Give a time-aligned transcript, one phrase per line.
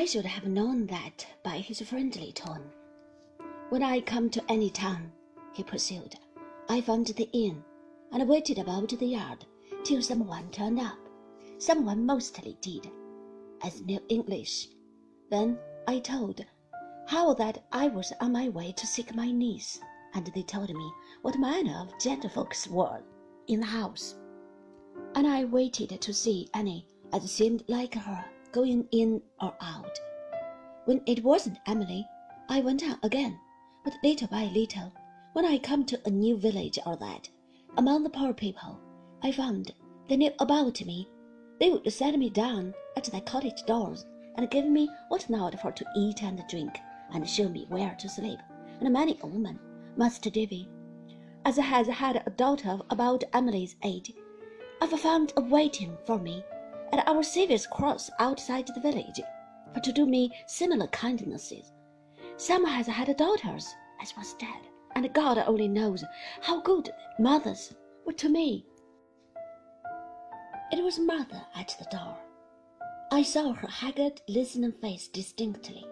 [0.00, 2.72] I should have known that by his friendly tone.
[3.68, 5.12] When I come to any town,
[5.52, 6.16] he pursued,
[6.70, 7.62] I found the inn
[8.10, 9.44] and waited about the yard
[9.84, 10.96] till someone turned up.
[11.58, 12.90] Someone mostly did,
[13.62, 14.68] as knew English.
[15.28, 16.46] Then I told
[17.06, 19.80] how that I was on my way to seek my niece,
[20.14, 23.02] and they told me what manner of gentlefolks were
[23.48, 24.14] in the house.
[25.14, 29.98] And I waited to see any as seemed like her going in or out.
[30.84, 32.06] When it wasn't Emily,
[32.48, 33.38] I went out again,
[33.84, 34.92] but little by little,
[35.32, 37.28] when I come to a new village or that,
[37.76, 38.78] among the poor people,
[39.22, 39.72] I found
[40.08, 41.08] they knew about me.
[41.60, 44.04] They would set me down at their cottage doors
[44.36, 46.78] and give me what not for to eat and drink,
[47.12, 48.40] and show me where to sleep.
[48.80, 49.58] And many a woman,
[49.96, 50.68] Master Davy,
[51.44, 54.12] as I has had a daughter of about Emily's age,
[54.80, 56.42] I've found a waiting for me
[56.92, 59.20] at our Saviour's cross outside the village,
[59.72, 61.72] for to do me similar kindnesses.
[62.36, 66.04] Some has had daughters as was dead, and God only knows
[66.40, 68.64] how good mothers were to me.
[70.72, 72.16] It was mother at the door.
[73.12, 75.84] I saw her haggard, listening face distinctly.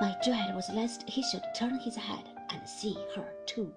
[0.00, 3.72] My dread was lest he should turn his head and see her too.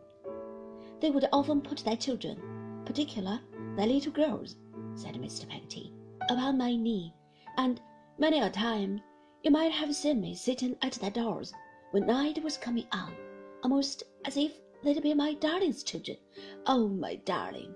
[1.00, 3.40] They would often put their children, particular
[3.76, 4.56] their little girls,
[4.96, 5.48] said Mr.
[5.48, 5.94] Peggotty,
[6.30, 7.14] upon my knee,
[7.58, 7.82] and
[8.18, 9.02] many a time
[9.44, 11.54] you might have seen me sitting at their doors
[11.92, 13.16] when night was coming on,
[13.64, 16.18] almost as if they'd be my darling's children.
[16.66, 17.74] Oh, my darling!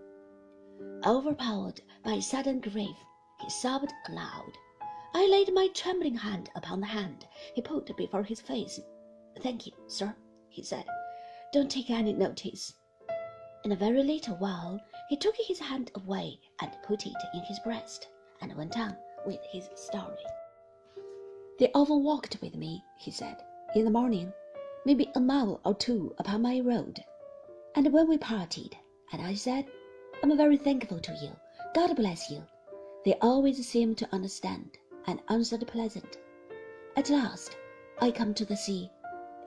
[1.06, 2.98] Overpowered by sudden grief,
[3.40, 4.52] he sobbed aloud.
[5.14, 8.80] I laid my trembling hand upon the hand he put before his face.
[9.42, 10.16] Thank you, sir,
[10.50, 10.86] he said.
[11.52, 12.74] Don't take any notice.
[13.64, 17.60] In a very little while, he took his hand away and put it in his
[17.60, 18.08] breast,
[18.42, 20.26] and went on with his story.
[21.60, 23.38] They often walked with me, he said,
[23.76, 24.34] in the morning,
[24.86, 27.00] maybe a mile or two upon my road.
[27.76, 28.76] And when we parted,
[29.14, 29.66] and I said,
[30.24, 31.32] I'm very thankful to you,
[31.76, 32.44] God bless you,
[33.06, 34.78] they always seemed to understand
[35.08, 36.18] and answered pleasant.
[36.96, 37.58] At last,
[38.00, 38.90] I come to the sea.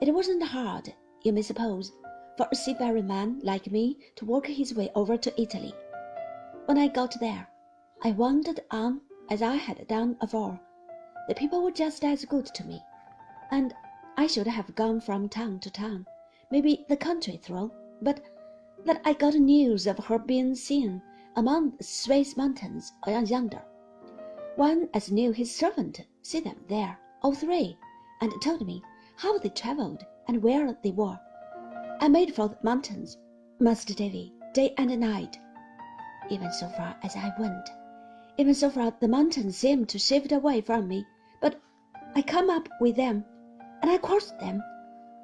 [0.01, 0.93] It wasn't hard,
[1.23, 1.91] you may suppose,
[2.37, 5.73] for a seafaring man like me to work his way over to Italy.
[6.65, 7.47] When I got there,
[8.03, 9.01] I wandered on
[9.31, 10.59] as I had done afore.
[11.27, 12.83] The people were just as good to me,
[13.49, 13.73] and
[14.15, 16.05] I should have gone from town to town,
[16.51, 17.71] maybe the country through,
[18.03, 18.21] but
[18.83, 21.01] that I got news of her being seen
[21.35, 23.63] among the Swiss mountains yonder.
[24.55, 27.75] One as knew his servant see them there, all three,
[28.21, 28.83] and told me
[29.17, 31.19] how they travelled and where they were.
[31.99, 33.17] I made for the mountains,
[33.59, 35.39] Master Davy, day and night.
[36.29, 37.67] Even so far as I went,
[38.37, 41.05] even so far the mountains seemed to shift away from me,
[41.41, 41.61] but
[42.15, 43.23] I come up with them,
[43.81, 44.61] and I crossed them.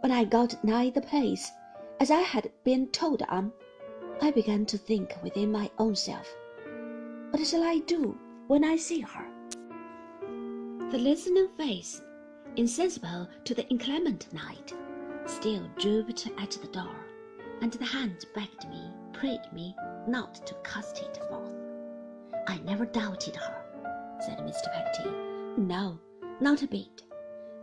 [0.01, 1.51] When I got nigh the place,
[1.99, 3.51] as I had been told on,
[4.21, 6.27] I began to think within my own self,
[7.31, 8.17] What shall I do
[8.47, 9.27] when I see her?
[10.91, 12.01] The listening face,
[12.55, 14.73] insensible to the inclement night,
[15.25, 16.95] still drooped at the door,
[17.61, 19.75] and the hand begged me, prayed me
[20.07, 21.60] not to cast it forth.
[22.47, 24.71] I never doubted her, said Mr.
[24.73, 25.09] Peggotty.
[25.57, 25.99] No,
[26.39, 27.03] not a bit.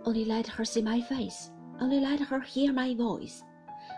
[0.05, 1.51] Only let her see my face,
[1.81, 3.43] only let her hear my voice,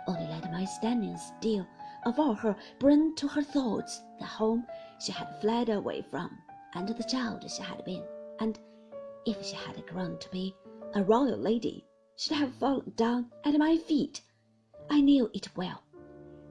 [0.06, 1.66] only let my standing still
[2.04, 4.66] of her bring to her thoughts the home
[4.98, 6.38] she had fled away from,
[6.74, 8.04] and the child she had been,
[8.40, 8.58] and
[9.26, 10.54] if she had grown to be
[10.94, 11.84] a royal lady,
[12.16, 14.22] should have fallen down at my feet.
[14.90, 15.82] I knew it well.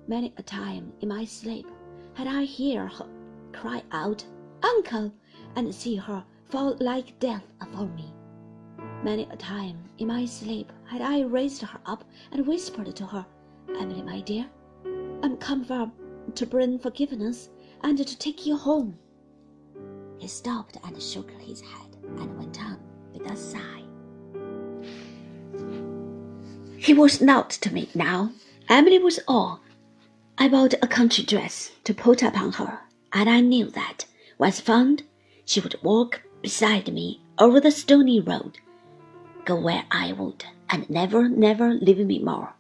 [0.08, 1.68] Many a time in my sleep
[2.14, 3.19] had I heard her
[3.54, 4.26] cry out,
[4.64, 5.12] Uncle,
[5.56, 8.14] and see her fall like death afore me.
[9.04, 13.26] Many a time in my sleep had I raised her up and whispered to her,
[13.70, 14.46] Emily, my dear,
[15.24, 15.94] I'm come from
[16.36, 17.50] to bring forgiveness
[17.84, 18.98] and to take you home.
[20.18, 22.80] He stopped and shook his head and went on
[23.14, 23.84] with a sigh.
[26.78, 28.32] He was not to me now.
[28.68, 29.62] Emily was all.
[30.38, 32.80] I bought a country dress to put upon her,
[33.14, 34.06] and I knew that,
[34.38, 35.04] once found,
[35.46, 38.60] she would walk beside me over the stony road,
[39.46, 42.54] go where I would, and never, never leave me more.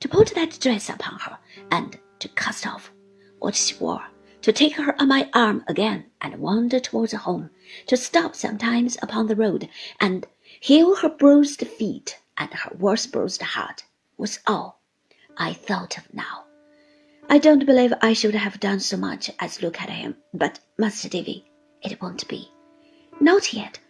[0.00, 1.38] To put that dress upon her,
[1.70, 2.92] and to cast off
[3.38, 4.04] what she wore,
[4.42, 7.50] to take her on my arm again and wander towards home,
[7.86, 9.68] to stop sometimes upon the road
[10.00, 10.26] and
[10.60, 13.84] heal her bruised feet and her worse bruised heart,
[14.16, 14.80] was all
[15.36, 16.45] I thought of now.
[17.28, 21.08] I don't believe I should have done so much as look at him, but, Master
[21.08, 21.44] Davy,
[21.82, 22.50] it won't be.
[23.20, 23.80] Not yet.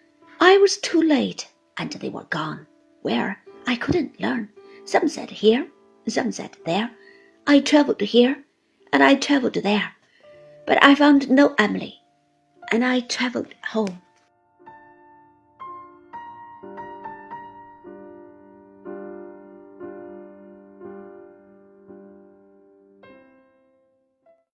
[0.41, 1.49] I was too late.
[1.79, 2.67] and they were gone.
[3.03, 3.39] Where?
[3.67, 4.49] I couldn't learn.
[4.85, 5.69] Some said here,
[6.09, 6.91] some said there.
[7.47, 8.43] I travelled here,
[8.93, 9.93] and I travelled there,
[10.67, 11.95] but I found no Emily,
[12.73, 14.01] and I travelled home.